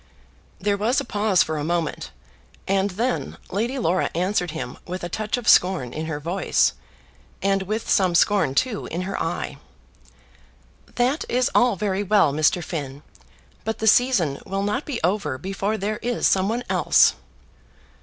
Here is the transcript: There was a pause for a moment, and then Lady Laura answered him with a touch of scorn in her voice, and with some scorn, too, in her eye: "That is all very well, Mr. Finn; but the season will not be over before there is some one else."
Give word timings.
There 0.59 0.77
was 0.77 0.99
a 0.99 1.05
pause 1.05 1.43
for 1.43 1.57
a 1.59 1.63
moment, 1.63 2.09
and 2.67 2.89
then 2.89 3.37
Lady 3.51 3.77
Laura 3.77 4.09
answered 4.15 4.49
him 4.49 4.79
with 4.87 5.03
a 5.03 5.09
touch 5.09 5.37
of 5.37 5.47
scorn 5.47 5.93
in 5.93 6.07
her 6.07 6.19
voice, 6.19 6.73
and 7.43 7.61
with 7.61 7.87
some 7.87 8.15
scorn, 8.15 8.55
too, 8.55 8.87
in 8.87 9.01
her 9.03 9.21
eye: 9.21 9.59
"That 10.95 11.23
is 11.29 11.51
all 11.53 11.75
very 11.75 12.01
well, 12.01 12.33
Mr. 12.33 12.63
Finn; 12.63 13.03
but 13.63 13.77
the 13.77 13.85
season 13.85 14.41
will 14.43 14.63
not 14.63 14.85
be 14.85 14.99
over 15.03 15.37
before 15.37 15.77
there 15.77 15.97
is 15.97 16.27
some 16.27 16.49
one 16.49 16.63
else." 16.67 17.13